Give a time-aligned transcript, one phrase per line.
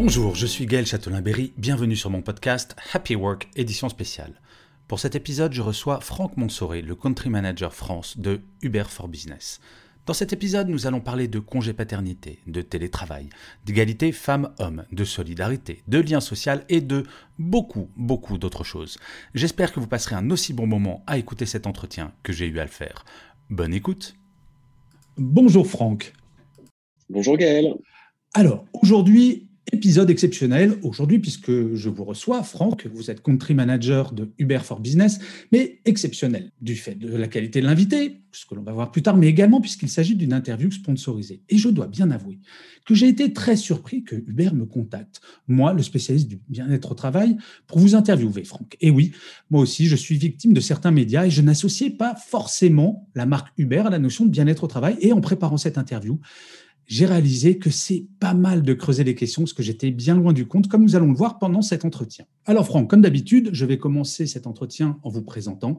[0.00, 4.40] Bonjour, je suis Gaël Châtelain-Berry, bienvenue sur mon podcast Happy Work édition spéciale.
[4.86, 9.60] Pour cet épisode, je reçois Franck Monsoré, le country manager France de Uber for Business.
[10.06, 13.28] Dans cet épisode, nous allons parler de congé paternité, de télétravail,
[13.66, 17.02] d'égalité femmes-hommes, de solidarité, de lien social et de
[17.40, 18.98] beaucoup, beaucoup d'autres choses.
[19.34, 22.60] J'espère que vous passerez un aussi bon moment à écouter cet entretien que j'ai eu
[22.60, 23.04] à le faire.
[23.50, 24.14] Bonne écoute.
[25.16, 26.12] Bonjour Franck.
[27.10, 27.74] Bonjour Gaël.
[28.34, 34.30] Alors, aujourd'hui, Épisode exceptionnel aujourd'hui puisque je vous reçois, Franck, vous êtes country manager de
[34.38, 35.18] Uber for Business,
[35.52, 39.02] mais exceptionnel du fait de la qualité de l'invité, ce que l'on va voir plus
[39.02, 41.42] tard, mais également puisqu'il s'agit d'une interview sponsorisée.
[41.50, 42.38] Et je dois bien avouer
[42.86, 46.94] que j'ai été très surpris que Uber me contacte, moi, le spécialiste du bien-être au
[46.94, 48.76] travail, pour vous interviewer, Franck.
[48.80, 49.12] Et oui,
[49.50, 53.52] moi aussi, je suis victime de certains médias et je n'associais pas forcément la marque
[53.58, 54.96] Uber à la notion de bien-être au travail.
[55.02, 56.18] Et en préparant cette interview,
[56.88, 60.32] j'ai réalisé que c'est pas mal de creuser les questions parce que j'étais bien loin
[60.32, 62.24] du compte, comme nous allons le voir pendant cet entretien.
[62.46, 65.78] Alors Franck, comme d'habitude, je vais commencer cet entretien en vous présentant.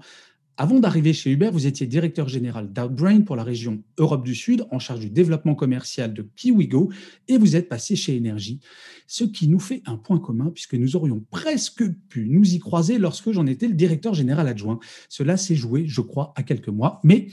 [0.61, 4.65] Avant d'arriver chez Uber, vous étiez directeur général d'Outbrain pour la région Europe du Sud,
[4.71, 6.91] en charge du développement commercial de KiwiGo,
[7.29, 8.59] et vous êtes passé chez Énergie,
[9.07, 12.97] ce qui nous fait un point commun, puisque nous aurions presque pu nous y croiser
[12.97, 14.79] lorsque j'en étais le directeur général adjoint.
[15.07, 17.29] Cela s'est joué, je crois, à quelques mois, mais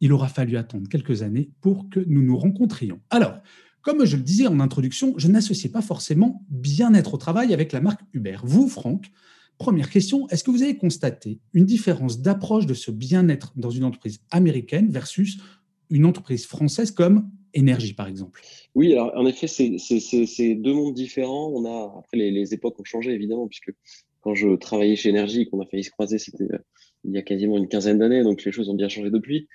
[0.00, 3.00] il aura fallu attendre quelques années pour que nous nous rencontrions.
[3.10, 3.38] Alors,
[3.84, 7.80] comme je le disais en introduction, je n'associe pas forcément bien-être au travail avec la
[7.80, 8.38] marque Uber.
[8.42, 9.10] Vous, Franck,
[9.58, 13.84] première question, est-ce que vous avez constaté une différence d'approche de ce bien-être dans une
[13.84, 15.38] entreprise américaine versus
[15.90, 18.40] une entreprise française comme Énergie, par exemple?
[18.74, 21.52] Oui, alors en effet, c'est deux mondes différents.
[21.54, 23.70] On a, après, les, les, époques ont changé, évidemment, puisque
[24.22, 26.58] quand je travaillais chez Énergie et qu'on a failli se croiser, c'était euh,
[27.04, 29.48] il y a quasiment une quinzaine d'années, donc les choses ont bien changé depuis.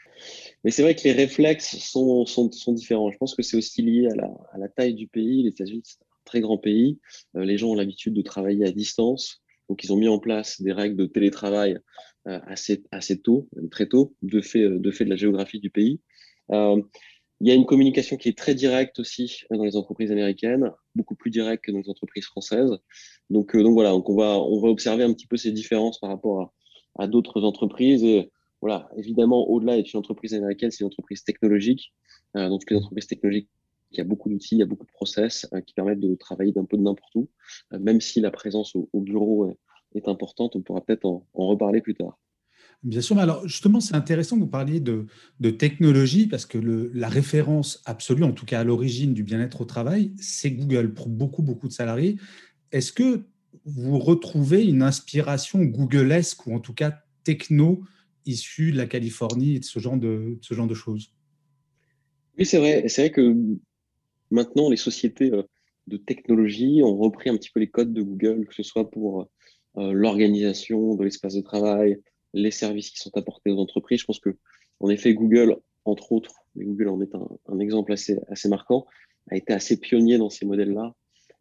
[0.63, 2.25] Mais c'est vrai que les réflexes sont,
[2.67, 3.11] différents.
[3.11, 5.43] Je pense que c'est aussi lié à la, taille du pays.
[5.43, 6.99] Les États-Unis, c'est un très grand pays.
[7.35, 9.41] Euh, les gens ont l'habitude de travailler à distance.
[9.67, 11.79] Donc, ils ont mis en place des règles de télétravail
[12.27, 15.69] euh, assez, assez tôt, très tôt, de fait, euh, de fait de la géographie du
[15.69, 15.99] pays.
[17.41, 21.15] Il y a une communication qui est très directe aussi dans les entreprises américaines, beaucoup
[21.15, 22.71] plus directe que dans les entreprises françaises.
[23.29, 26.09] Donc, donc voilà, donc on va, on va observer un petit peu ces différences par
[26.09, 26.53] rapport à,
[26.99, 28.03] à d'autres entreprises.
[28.03, 31.93] Et voilà, évidemment, au-delà d'être une entreprise américaine, c'est une entreprise technologique.
[32.35, 33.49] Euh, donc, les entreprises technologiques,
[33.91, 36.13] il y a beaucoup d'outils, il y a beaucoup de process euh, qui permettent de
[36.15, 37.29] travailler d'un peu de n'importe où.
[37.73, 39.51] Euh, même si la présence au, bureau
[39.95, 42.19] est, importante, on pourra peut-être en, reparler plus tard.
[42.83, 45.07] Bien sûr, alors justement, c'est intéressant que vous parliez de,
[45.49, 46.57] technologie parce que
[46.93, 51.09] la référence absolue, en tout cas à l'origine du bien-être au travail, c'est Google pour
[51.09, 52.17] beaucoup, beaucoup de salariés.
[52.71, 53.25] Est-ce que
[53.65, 57.81] vous retrouvez une inspiration Googlesque ou en tout cas techno
[58.25, 61.11] issue de la Californie et de ce genre de, ce genre de choses
[62.37, 62.87] Oui, c'est vrai.
[62.87, 63.35] C'est vrai que
[64.31, 65.43] maintenant, les sociétés euh,
[65.87, 69.29] de technologie ont repris un petit peu les codes de Google, que ce soit pour
[69.77, 71.97] euh, l'organisation de l'espace de travail,
[72.33, 74.01] les services qui sont apportés aux entreprises.
[74.01, 74.37] Je pense que,
[74.79, 78.85] en effet, Google, entre autres, mais Google en est un, un exemple assez, assez marquant,
[79.31, 80.93] a été assez pionnier dans ces modèles-là,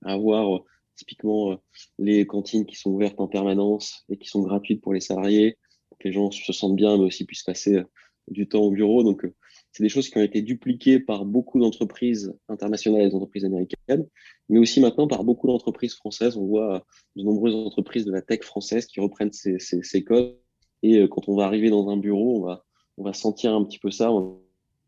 [0.05, 0.63] à avoir
[0.99, 1.57] typiquement euh,
[1.99, 5.57] les cantines qui sont ouvertes en permanence et qui sont gratuites pour les salariés,
[5.89, 7.85] pour que les gens se sentent bien, mais aussi puissent passer euh,
[8.27, 9.03] du temps au bureau.
[9.05, 9.35] Donc, euh,
[9.73, 14.07] c'est des choses qui ont été dupliquées par beaucoup d'entreprises internationales et d'entreprises américaines,
[14.49, 16.37] mais aussi maintenant par beaucoup d'entreprises françaises.
[16.37, 16.85] On voit
[17.17, 20.37] de nombreuses entreprises de la tech française qui reprennent ces, codes.
[20.83, 22.65] Et quand on va arriver dans un bureau, on va,
[22.97, 24.37] on va sentir un petit peu ça, on va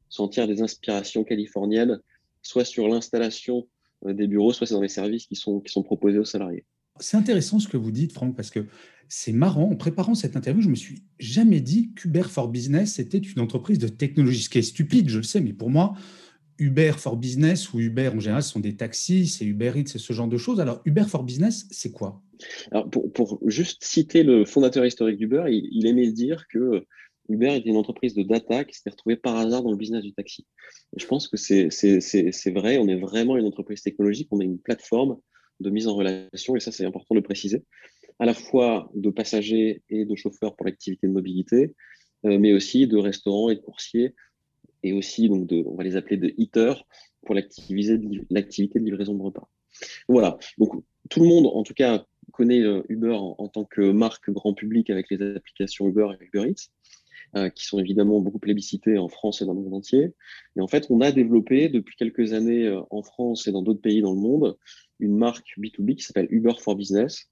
[0.09, 2.01] sentir des inspirations californiennes,
[2.43, 3.69] soit sur l'installation
[4.05, 6.65] des bureaux, soit c'est dans les services qui sont, qui sont proposés aux salariés.
[6.99, 8.67] C'est intéressant ce que vous dites, Franck, parce que
[9.09, 9.71] c'est marrant.
[9.71, 13.79] En préparant cette interview, je me suis jamais dit qu'Uber for Business était une entreprise
[13.79, 15.95] de technologie, ce qui est stupide, je le sais, mais pour moi,
[16.59, 19.99] Uber for Business ou Uber en général, ce sont des taxis, c'est Uber Eats, c'est
[19.99, 20.61] ce genre de choses.
[20.61, 22.23] Alors, Uber for Business, c'est quoi?
[22.71, 26.87] Alors, pour, pour, juste citer le fondateur historique d'Uber, il, il aimait dire que
[27.31, 30.13] Uber était une entreprise de data qui s'était retrouvée par hasard dans le business du
[30.13, 30.47] taxi.
[30.97, 35.19] Je pense que c'est vrai, on est vraiment une entreprise technologique, on est une plateforme
[35.61, 37.65] de mise en relation, et ça c'est important de préciser.
[38.19, 41.75] à la fois de passagers et de chauffeurs pour l'activité de mobilité,
[42.25, 44.15] mais aussi de restaurants et de coursiers,
[44.83, 46.85] et aussi, donc, de, on va les appeler de eaters
[47.25, 49.49] pour l'activité de livraison de repas.
[50.09, 50.39] Voilà.
[50.59, 50.73] Donc,
[51.09, 55.11] tout le monde, en tout cas, connaît Uber en, tant que marque grand public avec
[55.11, 56.71] les applications Uber et Uber Eats.
[57.37, 60.15] Euh, qui sont évidemment beaucoup plébiscités en France et dans le monde entier.
[60.57, 63.81] Et en fait, on a développé depuis quelques années euh, en France et dans d'autres
[63.81, 64.59] pays dans le monde
[64.99, 67.31] une marque B2B qui s'appelle Uber for Business,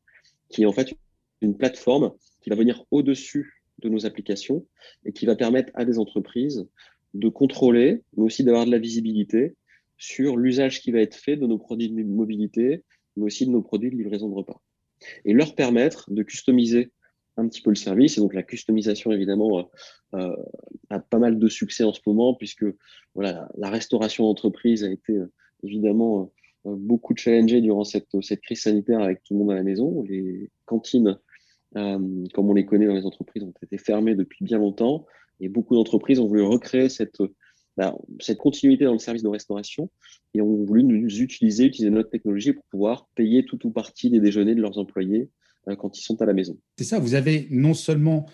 [0.51, 0.95] qui est en fait
[1.41, 2.13] une plateforme
[2.43, 4.65] qui va venir au-dessus de nos applications
[5.05, 6.69] et qui va permettre à des entreprises
[7.15, 9.57] de contrôler, mais aussi d'avoir de la visibilité
[9.97, 12.85] sur l'usage qui va être fait de nos produits de mobilité,
[13.17, 14.63] mais aussi de nos produits de livraison de repas.
[15.25, 16.93] Et leur permettre de customiser
[17.39, 18.19] un petit peu le service.
[18.19, 19.63] Et donc la customisation, évidemment, euh,
[20.15, 20.37] euh,
[20.91, 22.67] a pas mal de succès en ce moment, puisque
[23.15, 25.33] voilà, la restauration d'entreprise a été euh,
[25.63, 26.33] évidemment
[26.65, 30.03] beaucoup challengée durant cette, cette crise sanitaire avec tout le monde à la maison.
[30.03, 31.19] Les cantines,
[31.73, 35.07] comme on les connaît dans les entreprises, ont été fermées depuis bien longtemps.
[35.41, 37.23] Et beaucoup d'entreprises ont voulu recréer cette,
[37.77, 39.89] bah, cette continuité dans le service de restauration
[40.35, 44.21] et ont voulu nous utiliser, utiliser notre technologie pour pouvoir payer tout ou partie des
[44.21, 45.31] déjeuners de leurs employés
[45.77, 46.59] quand ils sont à la maison.
[46.77, 48.27] C'est ça, vous avez non seulement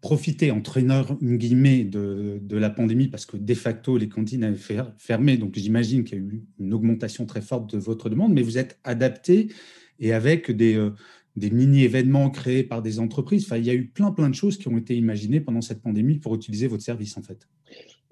[0.00, 4.58] profité, entre guillemets, de, de la pandémie, parce que de facto, les cantines avaient
[4.98, 8.42] fermé, donc j'imagine qu'il y a eu une augmentation très forte de votre demande, mais
[8.42, 9.52] vous êtes adapté
[10.00, 10.90] et avec des, euh,
[11.36, 13.44] des mini-événements créés par des entreprises.
[13.44, 15.80] Enfin, il y a eu plein, plein de choses qui ont été imaginées pendant cette
[15.80, 17.46] pandémie pour utiliser votre service, en fait.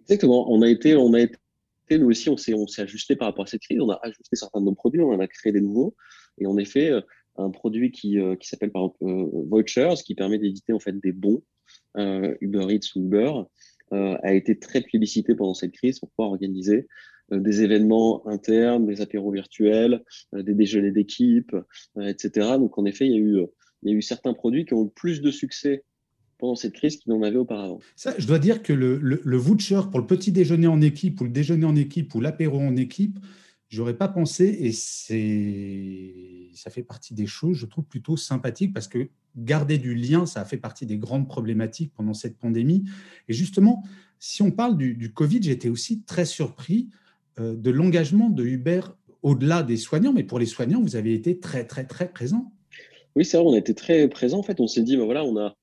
[0.02, 0.50] Exactement.
[0.52, 1.36] On a été, on a été
[1.90, 3.80] nous aussi, on s'est, on s'est ajusté par rapport à cette crise.
[3.80, 5.96] On a ajusté certains de nos produits, on en a créé des nouveaux.
[6.38, 7.00] Et en effet, euh,
[7.36, 10.98] un produit qui, euh, qui s'appelle par exemple euh, Vouchers, qui permet d'éditer en fait
[10.98, 11.42] des bons
[11.96, 13.32] euh, Uber Eats ou Uber,
[13.92, 16.86] a été très publicité pendant cette crise pour pouvoir organiser
[17.32, 21.56] des événements internes, des apéros virtuels, des déjeuners d'équipe,
[22.00, 22.50] etc.
[22.56, 23.40] Donc en effet, il y, a eu,
[23.82, 25.82] il y a eu certains produits qui ont eu plus de succès
[26.38, 27.80] pendant cette crise qu'il n'en avait auparavant.
[27.96, 31.20] Ça, je dois dire que le, le, le, voucher pour le petit déjeuner en équipe
[31.20, 33.18] ou le déjeuner en équipe ou l'apéro en équipe,
[33.70, 34.72] J'aurais pas pensé, et
[36.54, 40.40] ça fait partie des choses, je trouve plutôt sympathiques parce que garder du lien, ça
[40.40, 42.82] a fait partie des grandes problématiques pendant cette pandémie.
[43.28, 43.84] Et justement,
[44.18, 46.90] si on parle du, Covid, j'étais aussi très surpris
[47.38, 48.80] euh, de l'engagement de Uber
[49.22, 52.52] au-delà des soignants, mais pour les soignants, vous avez été très, très, très présent.
[53.14, 54.40] Oui, c'est vrai, on a été très présent.
[54.40, 55.54] En fait, on s'est dit, ben voilà, on a,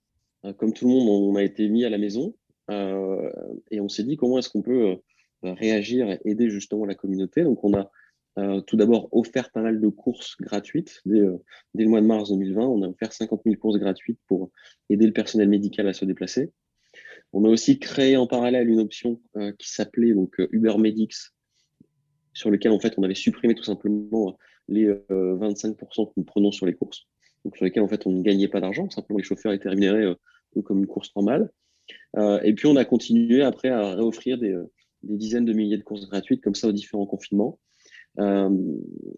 [0.45, 2.33] euh, comme tout le monde, on a été mis à la maison
[2.71, 3.29] euh,
[3.69, 4.97] et on s'est dit comment est-ce qu'on peut
[5.43, 7.43] réagir et aider justement la communauté.
[7.43, 7.91] Donc, on a
[8.37, 11.01] euh, tout d'abord offert pas mal de courses gratuites.
[11.05, 11.37] Dès, euh,
[11.73, 14.51] le mois de mars 2020, on a offert 50 000 courses gratuites pour
[14.89, 16.51] aider le personnel médical à se déplacer.
[17.33, 21.15] On a aussi créé en parallèle une option euh, qui s'appelait donc Uber Medics,
[22.33, 24.37] sur lequel en fait on avait supprimé tout simplement
[24.67, 27.07] les 25% que nous prenons sur les courses,
[27.43, 30.13] donc sur lesquels en fait on ne gagnait pas d'argent, simplement les chauffeurs étaient rémunérés
[30.65, 31.49] comme une course normale.
[32.43, 34.55] et puis on a continué après à réoffrir des,
[35.03, 37.59] des dizaines de milliers de courses gratuites comme ça aux différents confinements.
[38.19, 38.49] Euh,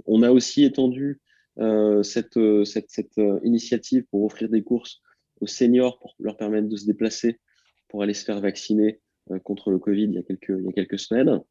[0.05, 1.21] on a aussi étendu
[1.59, 5.01] euh, cette, cette, initiative pour offrir des courses
[5.41, 7.39] aux seniors pour leur permettre de se déplacer
[7.87, 10.69] pour aller se faire vacciner euh, contre le Covid il y a quelques, il y
[10.69, 11.41] a quelques semaines.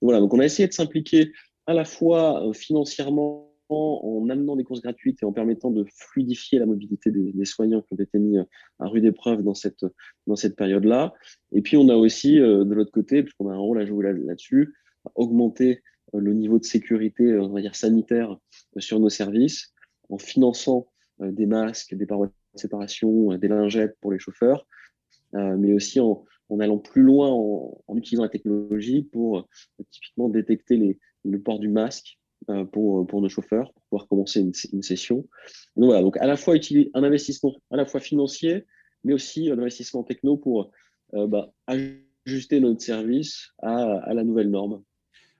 [0.00, 1.32] Voilà, donc on a essayé de s'impliquer
[1.66, 6.66] à la fois financièrement en amenant des courses gratuites et en permettant de fluidifier la
[6.66, 11.14] mobilité des, soignants qui ont été mis à rude épreuve dans cette, période-là.
[11.52, 14.74] Et puis, on a aussi, de l'autre côté, puisqu'on a un rôle à jouer là-dessus,
[15.14, 18.36] augmenter le niveau de sécurité, on va dire sanitaire,
[18.78, 19.72] sur nos services,
[20.08, 20.88] en finançant
[21.20, 24.66] des masques, des parois de séparation, des lingettes pour les chauffeurs,
[25.32, 26.24] mais aussi en,
[26.58, 29.48] allant plus loin en, utilisant la technologie pour
[29.90, 32.19] typiquement détecter les, le port du masque euh,
[32.72, 35.26] pour, pour nos chauffeurs, pour pouvoir commencer une, session.
[35.76, 36.54] Donc voilà, donc à la fois
[36.94, 38.66] un investissement à la fois financier,
[39.04, 40.70] mais aussi un investissement techno pour
[41.14, 44.82] euh, bah, ajuster notre service à, la nouvelle norme.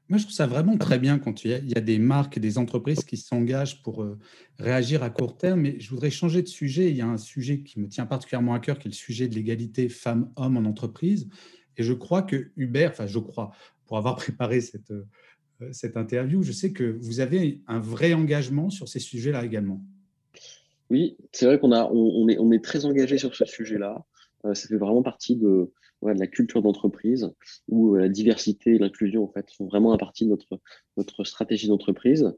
[0.08, 2.58] Moi, je trouve ça vraiment très bien quand il y a, des marques et des
[2.58, 4.18] entreprises qui s'engagent pour euh,
[4.58, 5.60] réagir à court terme.
[5.60, 6.90] Mais je voudrais changer de sujet.
[6.90, 9.28] Il y a un sujet qui me tient particulièrement à cœur, qui est le sujet
[9.28, 11.28] de l'égalité femmes-hommes en entreprise.
[11.76, 13.52] Et je crois que Uber, enfin, je crois,
[13.86, 15.06] pour avoir préparé cette, euh,
[15.72, 16.42] cette interview.
[16.42, 19.82] Je sais que vous avez un vrai engagement sur ces sujets-là également.
[20.90, 24.04] Oui, c'est vrai qu'on est, très engagé sur ce sujet-là.
[24.44, 27.30] Euh, ça fait vraiment partie de, la culture d'entreprise
[27.68, 30.36] où euh, la diversité et l'inclusion en fait sont vraiment à partie de
[30.96, 32.32] notre, stratégie d'entreprise.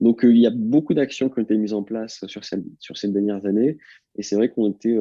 [0.00, 3.46] Donc il y a beaucoup d'actions qui ont été mises en place sur, ces dernières
[3.46, 3.78] années
[4.16, 4.98] et c'est vrai qu'on était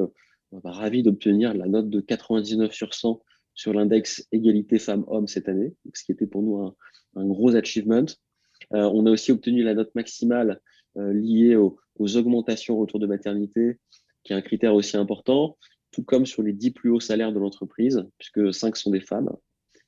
[0.54, 3.22] bah, ravis d'obtenir la note de 99 sur 100
[3.56, 6.76] sur l'index égalité femmes-hommes cette année, ce qui était pour nous
[7.16, 8.06] un, gros achievement.
[8.74, 10.62] Euh, on a aussi obtenu la note maximale
[10.98, 13.80] liées aux, augmentations autour de maternité,
[14.24, 15.58] qui est un critère aussi important,
[15.92, 19.30] tout comme sur les 10 plus hauts salaires de l'entreprise, puisque 5 sont des femmes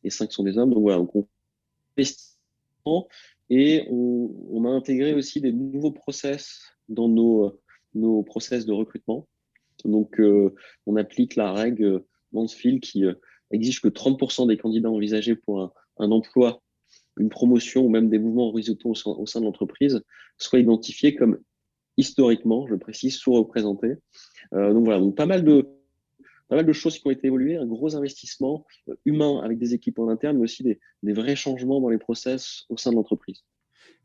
[0.03, 0.73] et 5 sont des hommes.
[0.73, 1.07] Donc voilà, on
[3.49, 7.59] et on, a intégré aussi des nouveaux process dans nos,
[7.93, 9.27] nos process de recrutement.
[9.85, 10.21] Donc,
[10.85, 13.03] on applique la règle Mansfield qui
[13.51, 16.61] exige que 30% des candidats envisagés pour un, emploi
[17.19, 20.03] une promotion ou même des mouvements horizontaux au sein, de l'entreprise
[20.37, 21.39] soient identifiés comme
[21.97, 23.95] historiquement, je précise, sous-représentés.
[24.53, 25.67] Euh, donc voilà, donc pas mal de
[26.47, 29.73] pas mal de choses qui ont été évoluées, un gros investissement euh, humain avec des
[29.73, 32.95] équipes en interne, mais aussi des, des vrais changements dans les process au sein de
[32.95, 33.43] l'entreprise.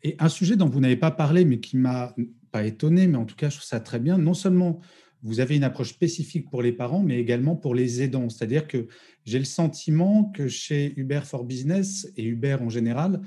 [0.02, 2.14] Et un sujet dont vous n'avez pas parlé, mais qui m'a
[2.50, 4.18] pas étonné, mais en tout cas, je trouve ça très bien.
[4.18, 4.80] Non seulement
[5.22, 8.28] vous avez une approche spécifique pour les parents, mais également pour les aidants.
[8.28, 8.88] C'est-à-dire que
[9.24, 13.20] j'ai le sentiment que chez Uber for Business et Uber en général,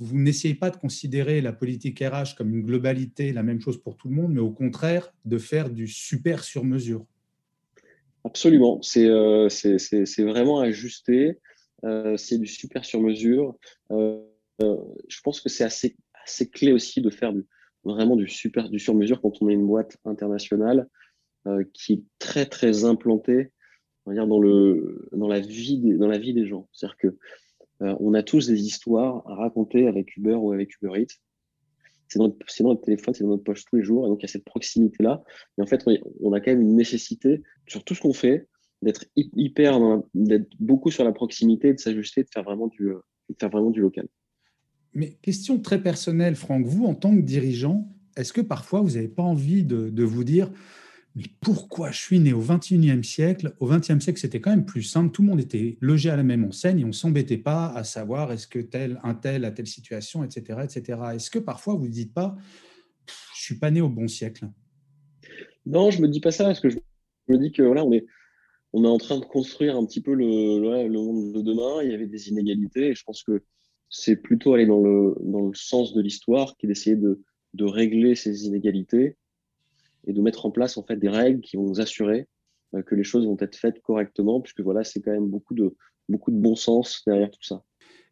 [0.00, 3.96] vous n'essayez pas de considérer la politique RH comme une globalité, la même chose pour
[3.96, 7.04] tout le monde, mais au contraire de faire du super sur mesure.
[8.24, 9.48] Absolument, c'est euh,
[10.18, 11.38] vraiment ajusté,
[11.84, 13.56] euh, c'est du super sur mesure.
[13.92, 14.20] Euh,
[14.60, 17.32] je pense que c'est assez, assez clé aussi de faire
[17.84, 20.84] vraiment du super du sur mesure quand on est une boîte internationale euh,
[21.72, 23.50] qui est très très implanté
[24.14, 26.68] dans, le, dans, la vie des, dans la vie des gens.
[26.72, 27.06] C'est-à-dire que
[27.82, 31.14] euh, on a tous des histoires à raconter avec Uber ou avec Uber Eats.
[32.08, 34.06] C'est dans, notre téléphone, c'est dans notre poche tous les jours.
[34.06, 35.22] Et donc, il y a cette proximité-là.
[35.58, 35.84] Et en fait,
[36.20, 38.48] on a quand même une nécessité sur tout ce qu'on fait
[38.80, 39.78] d'être hyper,
[40.14, 43.00] d'être beaucoup sur la proximité, de s'ajuster, de faire vraiment du, euh,
[43.38, 44.08] faire vraiment du local.
[44.94, 47.86] Mais question très personnelle, Franck, vous, en tant que dirigeant,
[48.16, 50.50] est-ce que parfois vous n'avez pas envie de vous dire
[51.40, 53.54] pourquoi je suis né au 21e siècle?
[53.60, 55.10] Au 20e siècle, c'était quand même plus simple.
[55.10, 57.84] Tout le monde était logé à la même enseigne et on ne s'embêtait pas à
[57.84, 60.60] savoir est-ce que tel, un tel a telle situation, etc.
[60.64, 61.00] etc.
[61.14, 62.36] Est-ce que parfois vous ne dites pas
[63.34, 64.48] je suis pas né au bon siècle?
[65.64, 66.78] Non, je ne me dis pas ça parce que je
[67.28, 68.04] me dis que voilà, on est,
[68.72, 71.82] on est en train de construire un petit peu le, le, monde de demain.
[71.82, 73.42] Il y avait des inégalités et je pense que
[73.88, 77.22] c'est plutôt aller dans le, dans le sens de l'histoire qui d'essayer de,
[77.54, 79.16] de régler ces inégalités
[80.06, 82.26] et de mettre en place en fait des règles qui vont nous assurer
[82.74, 85.74] euh, que les choses vont être faites correctement, puisque voilà, c'est quand même beaucoup de,
[86.08, 87.62] beaucoup de bon sens derrière tout ça.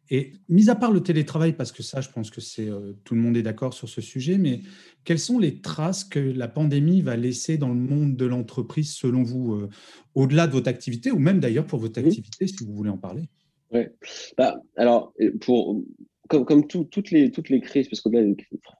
[0.09, 3.13] Et mis à part le télétravail, parce que ça, je pense que c'est euh, tout
[3.13, 4.61] le monde est d'accord sur ce sujet, mais
[5.03, 9.23] quelles sont les traces que la pandémie va laisser dans le monde de l'entreprise selon
[9.23, 9.69] vous, euh,
[10.15, 13.29] au-delà de votre activité, ou même d'ailleurs pour votre activité, si vous voulez en parler?
[13.71, 13.93] Ouais.
[14.37, 15.83] Bah, alors, pour,
[16.27, 18.09] comme, toutes, les, toutes les crises, parce que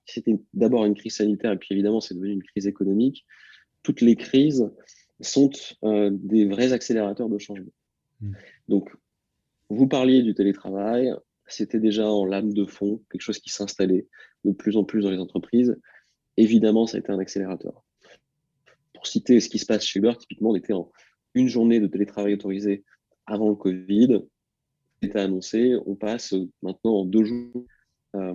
[0.05, 3.25] c'était d'abord une crise sanitaire et puis évidemment c'est devenu une crise économique,
[3.83, 4.69] toutes les crises
[5.21, 5.49] sont
[5.83, 7.71] euh, des vrais accélérateurs de changement.
[8.21, 8.33] Hmm.
[8.67, 8.89] Donc,
[9.69, 11.13] vous parliez du télétravail,
[11.47, 14.07] c'était déjà en lame de fond, quelque chose qui s'installait
[14.45, 15.75] de plus en plus dans les entreprises.
[16.37, 17.83] Évidemment, ça a été un accélérateur.
[18.93, 20.91] Pour citer ce qui se passe chez Uber, typiquement, on était en
[21.33, 22.83] une journée de télétravail autorisé
[23.25, 24.21] avant le Covid
[25.01, 27.65] été annoncé, on passe maintenant en deux jours.
[28.15, 28.33] Euh,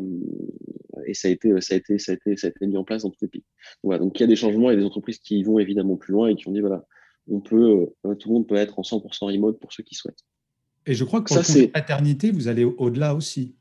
[1.07, 2.85] et ça a, été, ça, a été, ça, a été, ça a été mis en
[2.85, 3.45] place dans tous les pays.
[3.83, 6.29] Voilà, donc il y a des changements et des entreprises qui vont évidemment plus loin
[6.29, 6.87] et qui ont dit voilà,
[7.29, 10.25] on peut, euh, tout le monde peut être en 100% remote pour ceux qui souhaitent.
[10.87, 13.55] Et je crois que pour ça, congé paternité, vous allez au-delà aussi.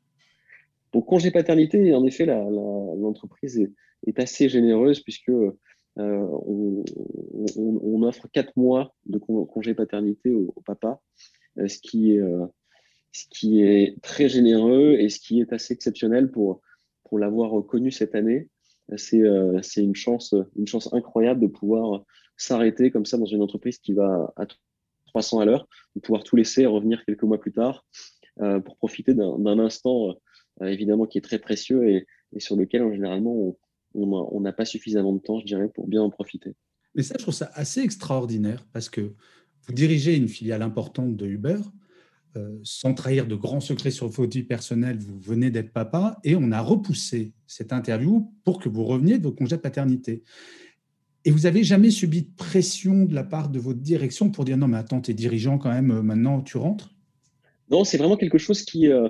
[0.91, 3.72] Pour congé paternité, en effet, l'entreprise est,
[4.08, 5.51] est, assez généreuse puisque euh,
[5.98, 6.84] on,
[7.55, 11.00] on, offre quatre mois de congé paternité au, papa,
[11.55, 12.22] ce qui est
[13.12, 16.62] ce qui est très généreux et ce qui est assez exceptionnel pour,
[17.03, 18.50] pour l'avoir connu cette année.
[18.98, 22.03] C'est euh, une, chance, une chance incroyable de pouvoir
[22.36, 24.46] s'arrêter comme ça dans une entreprise qui va à
[25.08, 27.86] 300 à l'heure, de pouvoir tout laisser et revenir quelques mois plus tard
[28.41, 30.15] euh, pour profiter d'un instant
[30.62, 33.56] euh, évidemment qui est très précieux et, et sur lequel en généralement
[33.94, 36.56] on n'a pas suffisamment de temps, je dirais, pour bien en profiter.
[36.96, 39.13] Mais ça, je trouve ça assez extraordinaire parce que
[39.68, 41.60] vous dirigez une filiale importante de Uber,
[42.38, 46.38] euh, sans trahir de grands secrets sur votre vie personnelle, vous venez d'être papa et
[46.38, 50.24] on a repoussé cette interview pour que vous reveniez de votre congé de paternité.
[51.26, 54.56] Et vous avez jamais subi de pression de la part de votre direction pour dire
[54.56, 56.96] non, mais attends, tu es dirigeant quand même, euh, maintenant tu rentres?
[57.70, 59.10] Non, c'est vraiment quelque chose qui, euh,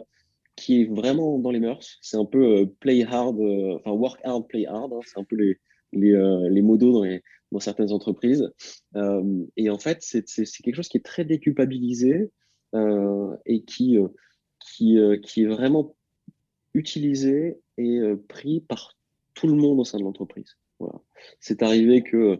[0.55, 1.99] qui est vraiment dans les mœurs.
[2.01, 4.93] C'est un peu play hard, enfin work hard, play hard.
[4.93, 4.99] Hein.
[5.05, 5.59] c'est un peu les,
[5.93, 7.19] les, les modos dans,
[7.51, 8.51] dans, certaines entreprises.
[9.57, 10.23] et en fait, c'est
[10.63, 12.31] quelque chose qui est très déculpabilisé.
[12.73, 14.07] Euh, et qui, euh,
[14.59, 15.93] qui, euh, qui est vraiment
[16.73, 17.99] utilisé et
[18.29, 18.95] pris par
[19.33, 20.55] tout le monde au sein de l'entreprise.
[20.79, 21.01] Voilà.
[21.41, 22.39] C'est arrivé que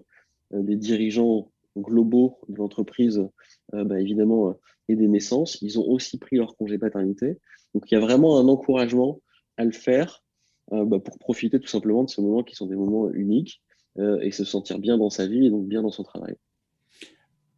[0.52, 3.28] des dirigeants globaux de l'entreprise,
[3.74, 4.56] bah, évidemment,
[4.88, 7.40] et des naissances, ils ont aussi pris leur congé paternité.
[7.74, 9.20] Donc il y a vraiment un encouragement
[9.58, 10.24] à le faire
[10.70, 13.62] bah, pour profiter tout simplement de ces moments qui sont des moments uniques
[13.98, 16.36] et se sentir bien dans sa vie et donc bien dans son travail.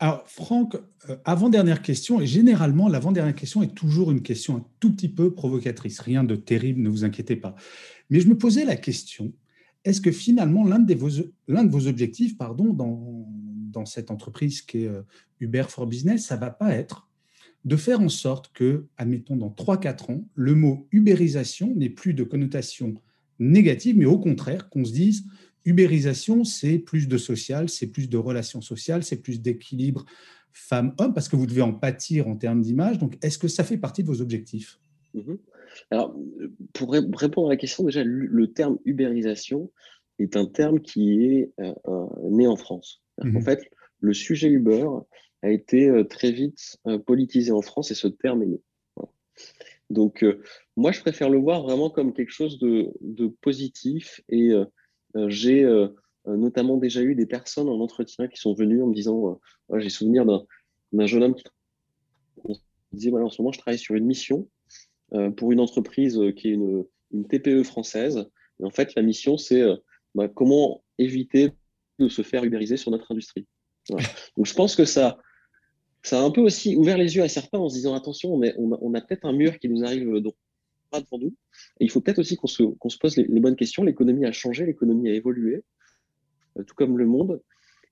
[0.04, 0.76] Alors, Franck,
[1.24, 6.02] avant-dernière question, et généralement, l'avant-dernière question est toujours une question un tout petit peu provocatrice.
[6.02, 7.56] Rien de terrible, ne vous inquiétez pas.
[8.10, 9.32] Mais je me posais la question
[9.86, 15.04] est-ce que finalement, l'un de, vos, objectifs pardon, dans, cette entreprise qui est euh,
[15.40, 17.08] Uber for Business, ça va pas être
[17.64, 22.26] de faire en sorte que, admettons, dans 3-4 ans, le mot ubérisation n'ait plus de
[22.26, 22.96] connotation
[23.40, 25.24] négative, mais au contraire, qu'on se dise
[25.66, 30.06] ubérisation, c'est plus de social, c'est plus de relations sociales, c'est plus d'équilibre
[30.54, 33.00] femmes-hommes, parce que vous devez en pâtir en termes d'image.
[33.00, 34.80] Donc, est-ce que ça fait partie de vos objectifs?
[35.14, 35.36] Mmh
[35.92, 36.16] Alors,
[36.74, 39.72] pour répondre à la question, déjà, le terme ubérisation
[40.20, 43.02] est un terme qui est euh, euh, né en France.
[43.22, 44.86] En mmh fait, le sujet Uber
[45.42, 48.62] a été euh, très vite politisé en France et ce terme est né.
[49.90, 50.26] Donc,
[50.76, 54.52] moi, je préfère le voir vraiment comme quelque chose de, de positif et
[55.28, 55.88] j'ai euh,
[56.28, 59.40] euh, notamment déjà eu des personnes en entretien qui sont venues en me disant,
[59.76, 61.44] j'ai souvenir d'un jeune homme qui
[62.92, 64.48] disait, voilà, en ce moment, je travaille sur une mission
[65.38, 68.28] pour une entreprise qui est une, une, TPE française.
[68.60, 69.62] Et en fait, la mission, c'est
[70.16, 71.52] bah, comment éviter
[72.00, 73.46] de se faire ubériser sur notre industrie.
[73.90, 75.20] Donc, je pense que ça,
[76.02, 78.78] ça a un peu aussi ouvert les yeux à certains en se disant attention, on,
[78.82, 80.22] on a, peut-être un mur qui nous arrive
[81.00, 81.36] devant nous.
[81.80, 83.84] Il faut peut-être aussi qu'on se, se, pose les, bonnes questions.
[83.84, 85.64] L'économie a changé, l'économie a évolué,
[86.58, 87.42] euh, tout comme le monde.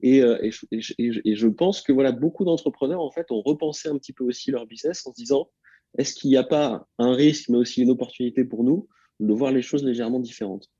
[0.02, 0.38] Et, euh,
[0.72, 4.50] et, je pense que voilà, beaucoup d'entrepreneurs en fait ont repensé un petit peu aussi
[4.50, 5.50] leur business en se disant
[5.98, 8.88] est-ce qu'il n'y a pas un risque, mais aussi une opportunité pour nous
[9.20, 10.72] de voir les choses légèrement différentes?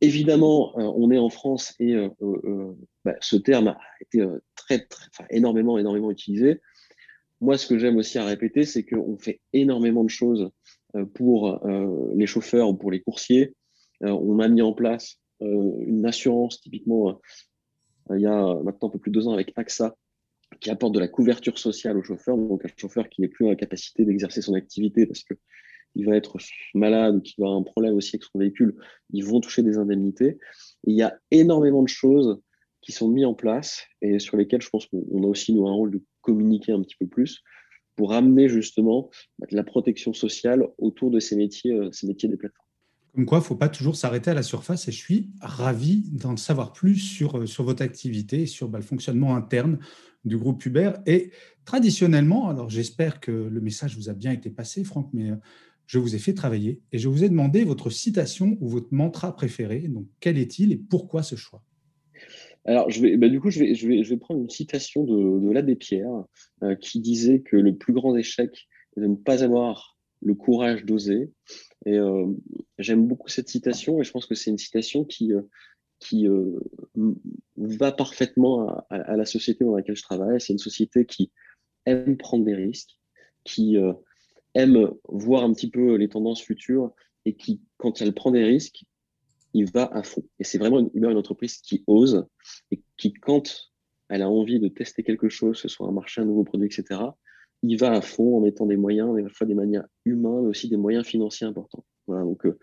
[0.00, 1.96] Évidemment, euh, on est en France et
[3.04, 4.24] bah, ce terme a été
[5.30, 6.60] énormément, énormément utilisé.
[7.40, 10.50] Moi, ce que j'aime aussi à répéter, c'est qu'on fait énormément de choses
[11.14, 13.54] pour euh, les chauffeurs ou pour les coursiers.
[14.02, 17.20] Euh, on a mis en place une assurance, typiquement,
[18.10, 19.94] il y a maintenant un peu plus de deux ans avec AXA,
[20.60, 22.38] qui apporte de la couverture sociale aux chauffeurs.
[22.38, 25.34] Donc, un chauffeur qui n'est plus en capacité d'exercer son activité parce que
[25.94, 26.36] il va être
[26.74, 28.76] malade ou qu'il va avoir un problème aussi avec son véhicule,
[29.12, 30.38] ils vont toucher des indemnités.
[30.84, 32.40] il y a énormément de choses
[32.82, 35.72] qui sont mises en place et sur lesquelles je pense qu'on a aussi nous un
[35.72, 37.42] rôle de communiquer un petit peu plus
[37.96, 39.10] pour amener justement
[39.50, 42.66] la protection sociale autour de ces métiers, euh, ces métiers des plateformes.
[43.14, 46.10] Comme quoi, il ne faut pas toujours s'arrêter à la surface et je suis ravi
[46.12, 49.78] d'en savoir plus sur, euh, sur votre activité et sur bah, le fonctionnement interne
[50.26, 50.92] du groupe Uber.
[51.06, 51.30] Et
[51.64, 55.36] traditionnellement, alors j'espère que le message vous a bien été passé, Franck, mais euh,
[55.86, 59.34] je vous ai fait travailler et je vous ai demandé votre citation ou votre mantra
[59.34, 59.88] préféré.
[59.88, 61.62] Donc, quel est-il et pourquoi ce choix?
[62.66, 66.24] Alors, bah, du coup, je vais, prendre une citation de, de l'abbé Pierre
[66.62, 70.84] euh, qui disait que le plus grand échec est de ne pas avoir le courage
[70.84, 71.30] d'oser.
[71.84, 72.26] Et euh,
[72.78, 76.58] j'aime beaucoup cette citation et je pense que c'est une citation qui, euh,
[77.56, 80.40] va parfaitement à, la société dans laquelle je travaille.
[80.40, 81.30] C'est une société qui
[81.84, 82.98] aime prendre des risques,
[83.44, 83.76] qui
[84.54, 86.92] aime voir un petit peu les tendances futures
[87.26, 88.84] et qui, quand elle prend des risques,
[89.56, 90.22] il va à fond.
[90.38, 92.26] Et c'est vraiment une, entreprise qui ose
[92.70, 93.72] et qui, quand
[94.10, 96.66] elle a envie de tester quelque chose, que ce soit un marché, un nouveau produit,
[96.66, 97.00] etc.,
[97.62, 100.68] il va à fond en mettant des moyens, des fois des moyens humains, mais aussi
[100.68, 101.86] des moyens financiers importants.
[102.06, 102.58] Voilà, donc, euh,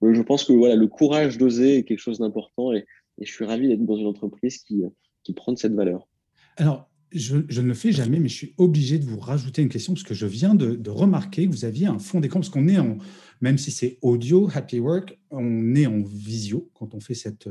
[0.00, 2.86] je pense que voilà, le courage d'oser est quelque chose d'important et,
[3.20, 4.82] je suis ravi d'être dans une entreprise qui,
[5.22, 6.08] qui prend cette valeur.
[6.56, 9.94] Alors, je, ne le fais jamais, mais je suis obligé de vous rajouter une question
[9.94, 12.78] parce que je viens de, remarquer que vous aviez un fond d'écran, parce qu'on est
[12.78, 12.98] en,
[13.40, 17.48] même si c'est audio, Happy Work, on est en visio quand on fait cette,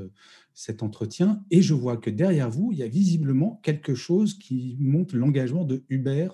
[0.54, 4.78] cet entretien, et je vois que derrière vous, il y a visiblement quelque chose qui
[4.80, 6.30] montre l'engagement de Uber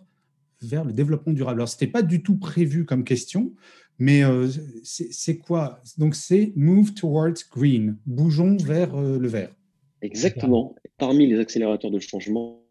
[0.62, 1.60] vers le développement durable.
[1.60, 3.54] Alors, ce n'était pas du tout prévu comme question,
[4.00, 4.48] mais euh,
[4.84, 5.82] c'est quoi?
[5.98, 9.56] Donc, c'est Move Towards Green, bougeons vers euh, le vert.
[10.02, 10.76] Exactement.
[10.98, 12.64] Parmi les accélérateurs de changement,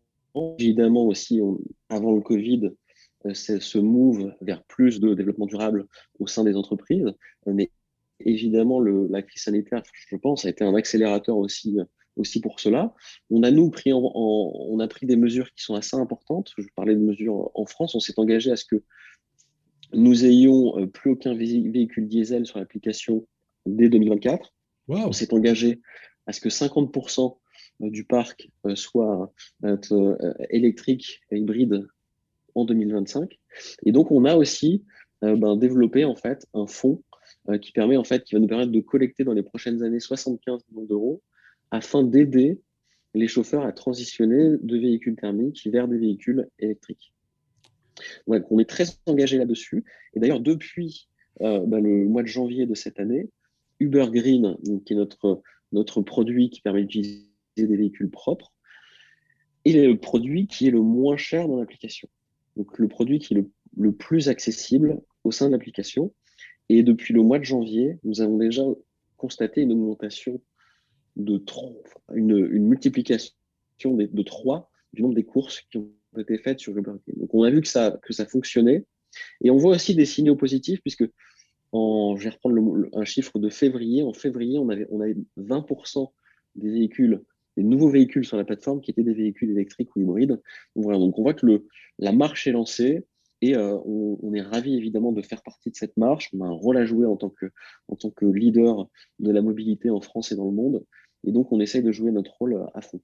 [0.59, 1.41] Évidemment aussi,
[1.89, 2.71] avant le Covid,
[3.27, 5.87] euh, ce move vers plus de développement durable
[6.19, 7.13] au sein des entreprises.
[7.47, 7.71] Mais
[8.21, 11.79] évidemment, le, la crise sanitaire, je pense, a été un accélérateur aussi,
[12.17, 12.95] aussi pour cela.
[13.31, 16.53] On a, nous, pris, on a pris des mesures qui sont assez importantes.
[16.59, 17.95] Je parlais de mesures en France.
[17.95, 18.83] On s'est engagé à ce que
[19.93, 23.27] nous ayons euh, plus aucun véhicule diesel sur l'application
[23.67, 24.53] dès 2024.
[24.89, 25.81] On s'est engagé
[26.27, 27.46] à ce que 50% euh,
[27.81, 29.33] du parc euh, soit
[29.65, 31.87] euh, électrique et hybride
[32.55, 33.39] en 2025.
[33.85, 34.85] Et donc, on a aussi
[35.23, 37.03] ben, développé en fait un fonds
[37.61, 40.63] qui permet en fait, qui va nous permettre de collecter dans les prochaines années 75
[40.71, 41.23] millions d'euros
[41.71, 42.61] afin d'aider
[43.15, 47.15] les chauffeurs à transitionner de véhicules thermiques vers des véhicules électriques.
[48.27, 49.85] Donc, on est très engagé là-dessus.
[50.15, 51.09] Et d'ailleurs, depuis
[51.41, 53.29] bah, le mois de janvier de cette année,
[53.81, 57.27] Uber Green, qui est notre, notre produit qui permet d'utiliser
[57.65, 58.53] des véhicules propres,
[59.65, 62.09] est le produit qui est le moins cher dans l'application.
[62.57, 66.15] Donc le produit qui est le, le plus accessible au sein de l'application.
[66.69, 68.63] Et depuis le mois de janvier, nous avons déjà
[69.17, 70.41] constaté une augmentation
[71.17, 71.73] de 3,
[72.15, 73.35] une, une multiplication
[73.85, 77.19] de, de 3 du nombre des courses qui ont été faites sur Uber Green.
[77.21, 78.85] Donc on a vu que ça, que ça fonctionnait.
[79.43, 81.05] Et on voit aussi des signaux positifs puisque
[81.73, 84.03] en, je vais reprendre un chiffre de février.
[84.03, 86.11] En février, on avait, on avait 20%
[86.57, 87.23] des véhicules,
[87.57, 90.41] des nouveaux véhicules sur la plateforme qui étaient des véhicules électriques ou hybrides.
[90.77, 91.47] Donc on voit que
[91.99, 93.05] la marche est lancée.
[93.43, 96.31] Et euh, on, est ravi évidemment de faire partie de cette marche.
[96.35, 98.89] On a un rôle à jouer en tant que, leader
[99.19, 100.85] de la mobilité en France et dans le monde.
[101.25, 103.01] Et donc, on essaye de jouer notre rôle à fond.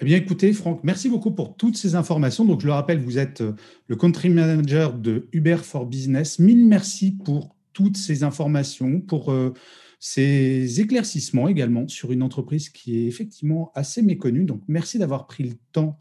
[0.00, 2.44] Eh bien, écoutez, Franck, merci beaucoup pour toutes ces informations.
[2.44, 3.52] Donc, je le rappelle, vous êtes euh,
[3.86, 6.38] le country manager de Uber for Business.
[6.38, 9.52] Mille merci pour toutes ces informations, euh,
[9.98, 14.44] ces éclaircissements également sur une entreprise qui est effectivement assez méconnue.
[14.44, 15.96] Donc, merci d'avoir pris le temps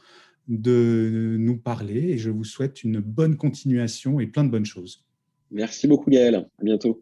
[0.47, 5.03] de nous parler et je vous souhaite une bonne continuation et plein de bonnes choses.
[5.51, 6.35] Merci beaucoup, Gaël.
[6.35, 7.01] À bientôt.